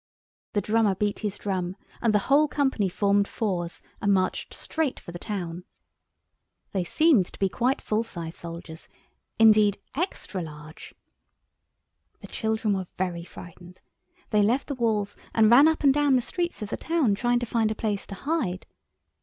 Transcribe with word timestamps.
The 0.53 0.61
drummer 0.61 0.95
beat 0.95 1.19
his 1.19 1.37
drum 1.37 1.75
and 2.01 2.11
the 2.11 2.17
whole 2.25 2.47
company 2.47 2.89
formed 2.89 3.27
fours 3.27 3.83
and 4.01 4.11
marched 4.11 4.51
straight 4.51 4.99
for 4.99 5.11
the 5.11 5.19
town. 5.19 5.63
They 6.71 6.83
seemed 6.83 7.27
to 7.27 7.37
be 7.37 7.49
quite 7.49 7.79
full 7.83 8.03
size 8.03 8.33
soldiers—indeed, 8.35 9.77
extra 9.93 10.41
large. 10.41 10.95
The 12.19 12.25
children 12.27 12.73
were 12.73 12.87
very 12.97 13.23
frightened. 13.23 13.79
They 14.31 14.41
left 14.41 14.69
the 14.69 14.73
walls 14.73 15.15
and 15.35 15.51
ran 15.51 15.67
up 15.67 15.83
and 15.83 15.93
down 15.93 16.15
the 16.15 16.21
streets 16.23 16.63
of 16.63 16.69
the 16.71 16.77
town 16.77 17.13
trying 17.13 17.37
to 17.37 17.45
find 17.45 17.69
a 17.69 17.75
place 17.75 18.07
to 18.07 18.15
hide. 18.15 18.65